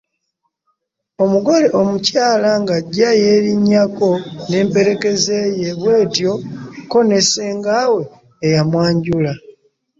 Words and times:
Omugole 1.23 1.67
omukyala 1.81 2.49
ng’ajja 2.61 3.09
yeerinnyako 3.21 4.09
n’emperekeze 4.49 5.39
ye 5.61 5.71
bw’etyo 5.79 6.31
ko 6.91 6.97
ne 7.07 7.19
ssenga 7.25 7.77
we 7.93 8.03
eyamwanjula. 8.47 9.33